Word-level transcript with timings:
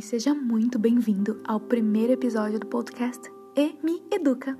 e 0.00 0.02
seja 0.02 0.34
muito 0.34 0.78
bem-vindo 0.78 1.42
ao 1.44 1.60
primeiro 1.60 2.14
episódio 2.14 2.58
do 2.58 2.66
podcast 2.66 3.30
E 3.54 3.76
Me 3.82 4.02
Educa. 4.10 4.56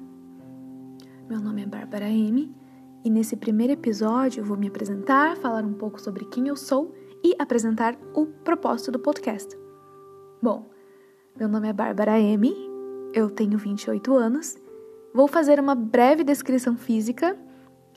Meu 1.31 1.41
nome 1.41 1.63
é 1.63 1.67
Bárbara 1.67 2.11
M 2.11 2.55
e 3.03 3.09
nesse 3.09 3.37
primeiro 3.37 3.73
episódio 3.73 4.43
eu 4.43 4.45
vou 4.45 4.55
me 4.55 4.69
apresentar, 4.69 5.39
falar 5.39 5.65
um 5.65 5.73
pouco 5.73 5.99
sobre 5.99 6.27
quem 6.27 6.49
eu 6.49 6.57
sou 6.57 6.95
e 7.25 7.35
apresentar 7.39 7.97
o 8.13 8.27
propósito 8.27 8.93
do 8.93 8.99
podcast. 8.99 9.57
Bom, 10.43 10.69
meu 11.35 11.49
nome 11.49 11.69
é 11.69 11.73
Bárbara 11.73 12.21
M, 12.21 12.55
eu 13.15 13.31
tenho 13.31 13.57
28 13.57 14.13
anos, 14.13 14.59
vou 15.15 15.27
fazer 15.27 15.59
uma 15.59 15.75
breve 15.75 16.23
descrição 16.23 16.77
física. 16.77 17.35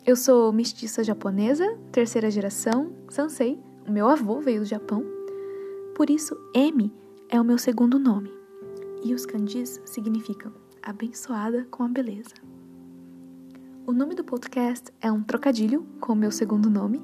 Eu 0.05 0.15
sou 0.15 0.53
mestiça 0.53 1.03
japonesa, 1.03 1.77
terceira 1.91 2.31
geração, 2.31 2.93
Sansei, 3.09 3.59
o 3.85 3.91
meu 3.91 4.07
avô 4.07 4.39
veio 4.39 4.61
do 4.61 4.65
Japão. 4.65 5.03
Por 5.93 6.09
isso, 6.09 6.37
M 6.55 7.02
é 7.33 7.41
o 7.41 7.43
meu 7.43 7.57
segundo 7.57 7.97
nome. 7.97 8.31
E 9.03 9.11
os 9.11 9.25
kanjis 9.25 9.81
significam 9.85 10.53
abençoada 10.83 11.65
com 11.71 11.81
a 11.81 11.87
beleza. 11.87 12.35
O 13.87 13.91
nome 13.91 14.13
do 14.13 14.23
podcast 14.23 14.93
é 15.01 15.11
um 15.11 15.23
trocadilho 15.23 15.83
com 15.99 16.13
o 16.13 16.15
meu 16.15 16.29
segundo 16.29 16.69
nome, 16.69 17.01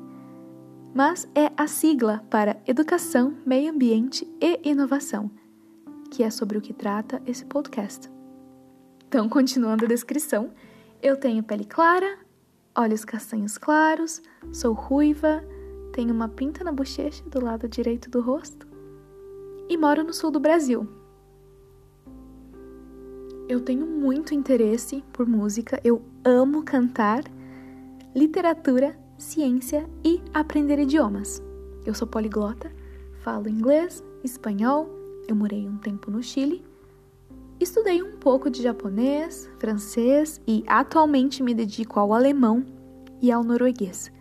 mas 0.93 1.27
é 1.33 1.51
a 1.57 1.65
sigla 1.65 2.23
para 2.29 2.61
Educação, 2.67 3.33
Meio 3.43 3.71
Ambiente 3.71 4.31
e 4.39 4.69
Inovação, 4.69 5.31
que 6.11 6.21
é 6.21 6.29
sobre 6.29 6.59
o 6.59 6.61
que 6.61 6.73
trata 6.73 7.19
esse 7.25 7.43
podcast. 7.45 8.07
Então, 9.07 9.27
continuando 9.27 9.85
a 9.85 9.87
descrição, 9.87 10.51
eu 11.01 11.17
tenho 11.17 11.41
pele 11.41 11.65
clara, 11.65 12.19
olhos 12.77 13.03
castanhos 13.03 13.57
claros, 13.57 14.21
sou 14.51 14.73
ruiva, 14.73 15.43
tenho 15.91 16.13
uma 16.13 16.29
pinta 16.29 16.63
na 16.63 16.71
bochecha 16.71 17.23
do 17.27 17.43
lado 17.43 17.67
direito 17.67 18.11
do 18.11 18.21
rosto 18.21 18.68
e 19.69 19.77
moro 19.77 20.03
no 20.03 20.13
sul 20.13 20.31
do 20.31 20.39
Brasil. 20.39 20.87
Eu 23.47 23.61
tenho 23.61 23.85
muito 23.85 24.33
interesse 24.33 25.03
por 25.13 25.27
música, 25.27 25.79
eu 25.83 26.01
amo 26.25 26.63
cantar, 26.63 27.23
literatura 28.15 28.97
ciência 29.19 29.87
e 30.03 30.21
aprender 30.33 30.79
idiomas. 30.79 31.43
Eu 31.85 31.93
sou 31.93 32.07
poliglota, 32.07 32.71
falo 33.21 33.49
inglês, 33.49 34.03
espanhol, 34.23 34.89
eu 35.27 35.35
morei 35.35 35.67
um 35.67 35.77
tempo 35.77 36.09
no 36.09 36.23
Chile, 36.23 36.65
estudei 37.59 38.01
um 38.01 38.17
pouco 38.17 38.49
de 38.49 38.63
japonês, 38.63 39.49
francês 39.59 40.41
e 40.47 40.63
atualmente 40.65 41.43
me 41.43 41.53
dedico 41.53 41.99
ao 41.99 42.13
alemão 42.13 42.65
e 43.21 43.31
ao 43.31 43.43
norueguês. 43.43 44.11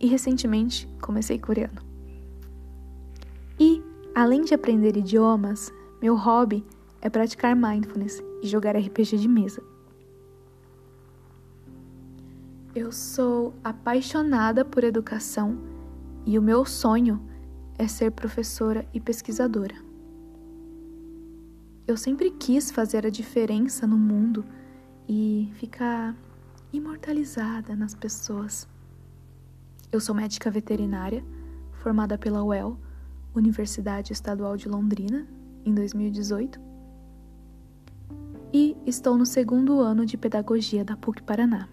E 0.00 0.06
recentemente 0.06 0.88
comecei 1.00 1.38
coreano. 1.38 1.91
Além 4.14 4.42
de 4.42 4.52
aprender 4.52 4.94
idiomas, 4.94 5.72
meu 6.00 6.14
hobby 6.14 6.62
é 7.00 7.08
praticar 7.08 7.56
mindfulness 7.56 8.22
e 8.42 8.46
jogar 8.46 8.76
RPG 8.76 9.16
de 9.16 9.26
mesa. 9.26 9.62
Eu 12.74 12.92
sou 12.92 13.54
apaixonada 13.64 14.66
por 14.66 14.84
educação 14.84 15.58
e 16.26 16.38
o 16.38 16.42
meu 16.42 16.66
sonho 16.66 17.22
é 17.78 17.88
ser 17.88 18.10
professora 18.10 18.86
e 18.92 19.00
pesquisadora. 19.00 19.76
Eu 21.86 21.96
sempre 21.96 22.30
quis 22.30 22.70
fazer 22.70 23.06
a 23.06 23.10
diferença 23.10 23.86
no 23.86 23.96
mundo 23.96 24.44
e 25.08 25.50
ficar 25.54 26.14
imortalizada 26.70 27.74
nas 27.74 27.94
pessoas. 27.94 28.68
Eu 29.90 30.00
sou 30.00 30.14
médica 30.14 30.50
veterinária, 30.50 31.24
formada 31.72 32.16
pela 32.16 32.44
UEL, 32.44 32.78
Universidade 33.34 34.12
Estadual 34.12 34.56
de 34.56 34.68
Londrina, 34.68 35.26
em 35.64 35.74
2018, 35.74 36.60
e 38.52 38.76
estou 38.84 39.16
no 39.16 39.24
segundo 39.24 39.80
ano 39.80 40.04
de 40.04 40.16
pedagogia 40.18 40.84
da 40.84 40.96
PUC 40.96 41.22
Paraná. 41.22 41.68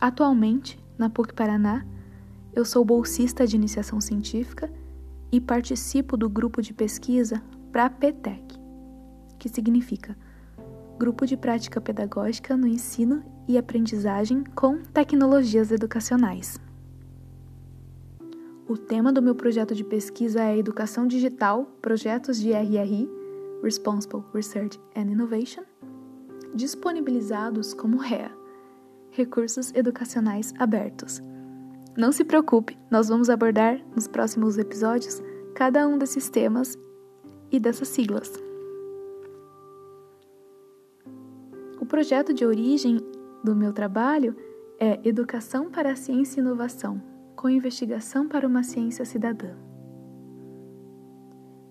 Atualmente, 0.00 0.82
na 0.96 1.10
PUC 1.10 1.34
Paraná, 1.34 1.84
eu 2.54 2.64
sou 2.64 2.84
bolsista 2.84 3.46
de 3.46 3.56
iniciação 3.56 4.00
científica 4.00 4.72
e 5.30 5.40
participo 5.40 6.16
do 6.16 6.28
grupo 6.28 6.62
de 6.62 6.72
pesquisa 6.72 7.42
PRAPETEC, 7.70 8.58
que 9.38 9.48
significa 9.48 10.16
Grupo 10.98 11.26
de 11.26 11.36
Prática 11.36 11.80
Pedagógica 11.80 12.56
no 12.56 12.66
Ensino 12.66 13.24
e 13.48 13.58
Aprendizagem 13.58 14.44
com 14.54 14.78
Tecnologias 14.82 15.72
Educacionais. 15.72 16.60
O 18.72 18.78
tema 18.78 19.12
do 19.12 19.20
meu 19.20 19.34
projeto 19.34 19.74
de 19.74 19.84
pesquisa 19.84 20.42
é 20.44 20.56
Educação 20.56 21.06
Digital, 21.06 21.66
Projetos 21.82 22.40
de 22.40 22.52
RRI, 22.52 23.06
Responsible 23.62 24.24
Research 24.32 24.80
and 24.96 25.10
Innovation, 25.10 25.62
disponibilizados 26.54 27.74
como 27.74 27.98
REA 27.98 28.32
Recursos 29.10 29.74
Educacionais 29.74 30.54
Abertos. 30.58 31.20
Não 31.98 32.12
se 32.12 32.24
preocupe, 32.24 32.78
nós 32.90 33.10
vamos 33.10 33.28
abordar 33.28 33.78
nos 33.94 34.08
próximos 34.08 34.56
episódios 34.56 35.22
cada 35.54 35.86
um 35.86 35.98
desses 35.98 36.30
temas 36.30 36.78
e 37.50 37.60
dessas 37.60 37.88
siglas. 37.88 38.32
O 41.78 41.84
projeto 41.84 42.32
de 42.32 42.46
origem 42.46 43.06
do 43.44 43.54
meu 43.54 43.74
trabalho 43.74 44.34
é 44.80 44.98
Educação 45.06 45.70
para 45.70 45.92
a 45.92 45.96
Ciência 45.96 46.40
e 46.40 46.42
Inovação, 46.42 47.11
com 47.36 47.48
investigação 47.48 48.28
para 48.28 48.46
uma 48.46 48.62
ciência 48.62 49.04
cidadã. 49.04 49.54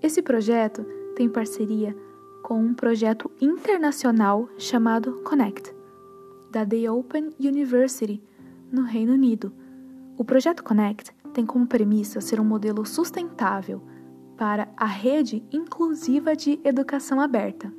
Esse 0.01 0.21
projeto 0.21 0.83
tem 1.15 1.29
parceria 1.29 1.95
com 2.43 2.59
um 2.59 2.73
projeto 2.73 3.29
internacional 3.39 4.49
chamado 4.57 5.21
Connect 5.23 5.81
da 6.51 6.65
The 6.65 6.91
Open 6.91 7.29
University, 7.39 8.21
no 8.71 8.83
Reino 8.83 9.13
Unido. 9.13 9.53
O 10.17 10.25
projeto 10.25 10.63
Connect 10.63 11.13
tem 11.33 11.45
como 11.45 11.65
premissa 11.65 12.19
ser 12.19 12.39
um 12.39 12.43
modelo 12.43 12.85
sustentável 12.85 13.81
para 14.37 14.67
a 14.75 14.85
rede 14.85 15.43
inclusiva 15.51 16.35
de 16.35 16.59
educação 16.63 17.21
aberta. 17.21 17.71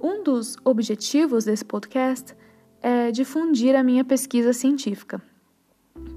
Um 0.00 0.22
dos 0.22 0.56
objetivos 0.64 1.44
desse 1.44 1.64
podcast 1.64 2.34
difundir 3.12 3.74
a 3.74 3.82
minha 3.82 4.04
pesquisa 4.04 4.52
científica, 4.52 5.22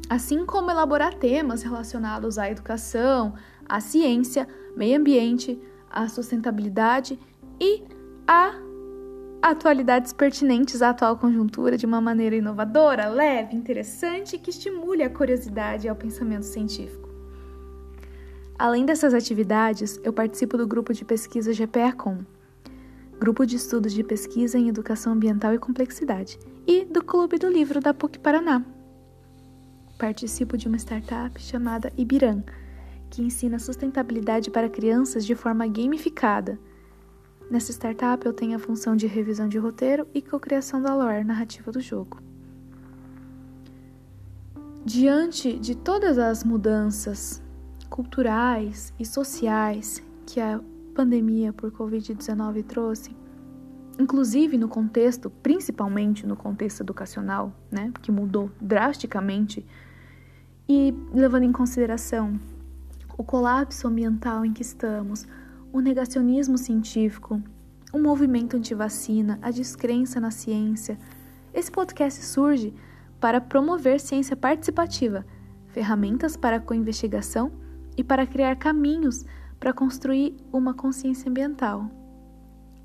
assim 0.09 0.45
como 0.45 0.69
elaborar 0.69 1.13
temas 1.13 1.63
relacionados 1.63 2.37
à 2.37 2.49
educação, 2.49 3.33
à 3.67 3.79
ciência, 3.79 4.47
meio 4.75 4.99
ambiente, 4.99 5.59
à 5.89 6.07
sustentabilidade 6.07 7.17
e 7.59 7.83
à 8.27 8.53
atualidades 9.41 10.11
pertinentes 10.11 10.81
à 10.81 10.89
atual 10.89 11.17
conjuntura 11.17 11.77
de 11.77 11.85
uma 11.85 12.01
maneira 12.01 12.35
inovadora, 12.35 13.07
leve, 13.07 13.55
interessante 13.55 14.35
e 14.35 14.39
que 14.39 14.49
estimule 14.49 15.03
a 15.03 15.09
curiosidade 15.09 15.87
e 15.87 15.89
ao 15.89 15.95
pensamento 15.95 16.43
científico. 16.43 17.07
Além 18.59 18.85
dessas 18.85 19.13
atividades, 19.13 19.99
eu 20.03 20.11
participo 20.11 20.57
do 20.57 20.67
grupo 20.67 20.93
de 20.93 21.05
pesquisa 21.05 21.53
GPA-Com, 21.53 22.25
Grupo 23.27 23.45
de 23.45 23.57
Estudos 23.57 23.91
de 23.91 24.05
Pesquisa 24.05 24.57
em 24.57 24.69
Educação 24.69 25.11
Ambiental 25.11 25.53
e 25.53 25.59
Complexidade, 25.59 26.39
e 26.65 26.85
do 26.85 27.03
Clube 27.03 27.37
do 27.37 27.49
Livro 27.49 27.81
da 27.81 27.93
PUC 27.93 28.19
Paraná. 28.19 28.63
Participo 29.99 30.57
de 30.57 30.69
uma 30.69 30.77
startup 30.77 31.37
chamada 31.37 31.91
Ibiram, 31.97 32.41
que 33.09 33.21
ensina 33.21 33.59
sustentabilidade 33.59 34.49
para 34.49 34.69
crianças 34.69 35.25
de 35.25 35.35
forma 35.35 35.67
gamificada 35.67 36.57
Nessa 37.51 37.73
startup, 37.73 38.25
eu 38.25 38.31
tenho 38.31 38.55
a 38.55 38.59
função 38.59 38.95
de 38.95 39.07
revisão 39.07 39.49
de 39.49 39.57
roteiro 39.57 40.07
e 40.13 40.21
cocriação 40.21 40.81
da 40.81 40.95
lore 40.95 41.25
narrativa 41.25 41.69
do 41.69 41.81
jogo. 41.81 42.21
Diante 44.85 45.59
de 45.59 45.75
todas 45.75 46.17
as 46.17 46.45
mudanças 46.45 47.43
culturais 47.89 48.93
e 48.97 49.05
sociais 49.05 50.01
que 50.25 50.39
a 50.39 50.61
pandemia 50.97 51.53
por 51.53 51.71
Covid-19 51.71 52.63
trouxe, 52.63 53.15
inclusive 53.99 54.57
no 54.57 54.67
contexto, 54.67 55.29
principalmente 55.29 56.25
no 56.25 56.35
contexto 56.35 56.81
educacional, 56.81 57.53
né, 57.69 57.91
que 58.01 58.11
mudou 58.11 58.49
drasticamente, 58.59 59.63
e 60.67 60.91
levando 61.13 61.43
em 61.43 61.51
consideração 61.51 62.39
o 63.15 63.23
colapso 63.23 63.87
ambiental 63.87 64.43
em 64.43 64.51
que 64.51 64.63
estamos, 64.63 65.27
o 65.71 65.79
negacionismo 65.79 66.57
científico, 66.57 67.39
o 67.93 67.99
movimento 67.99 68.57
anti-vacina, 68.57 69.37
a 69.39 69.51
descrença 69.51 70.19
na 70.19 70.31
ciência. 70.31 70.97
Esse 71.53 71.71
podcast 71.71 72.25
surge 72.25 72.73
para 73.19 73.39
promover 73.39 73.99
ciência 73.99 74.35
participativa, 74.35 75.23
ferramentas 75.67 76.35
para 76.35 76.55
a 76.55 76.59
co-investigação 76.59 77.51
e 77.95 78.03
para 78.03 78.25
criar 78.25 78.55
caminhos 78.55 79.25
para 79.59 79.73
construir 79.73 80.35
uma 80.51 80.73
consciência 80.73 81.29
ambiental. 81.29 81.89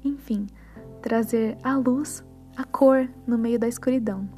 Enfim, 0.04 0.46
trazer 1.00 1.56
a 1.62 1.76
luz, 1.76 2.24
a 2.56 2.64
cor 2.64 3.08
no 3.26 3.38
meio 3.38 3.58
da 3.58 3.68
escuridão, 3.68 4.28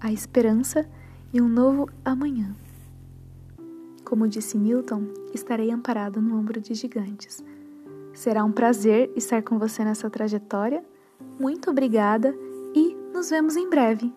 a 0.00 0.12
esperança 0.12 0.88
e 1.32 1.40
um 1.40 1.48
novo 1.48 1.88
amanhã. 2.04 2.54
Como 4.04 4.28
disse 4.28 4.58
Newton, 4.58 5.04
estarei 5.32 5.70
amparado 5.70 6.20
no 6.20 6.38
ombro 6.38 6.60
de 6.60 6.74
gigantes. 6.74 7.42
Será 8.12 8.44
um 8.44 8.52
prazer 8.52 9.10
estar 9.16 9.42
com 9.42 9.58
você 9.58 9.84
nessa 9.84 10.10
trajetória. 10.10 10.84
Muito 11.40 11.70
obrigada 11.70 12.34
e 12.74 12.94
nos 13.12 13.30
vemos 13.30 13.56
em 13.56 13.70
breve. 13.70 14.12